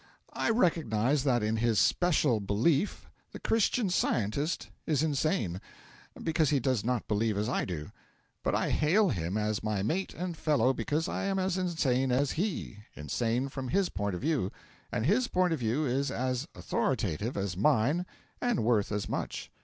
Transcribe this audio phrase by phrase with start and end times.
[0.33, 5.61] I recognise that in his special belief the Christian Scientist is insane,
[6.23, 7.91] because he does not believe as I do;
[8.41, 12.31] but I hail him as my mate and fellow because I am as insane as
[12.31, 14.51] he insane from his point of view,
[14.91, 18.07] and his point of view is as authoritative as mine
[18.41, 19.51] and worth as much.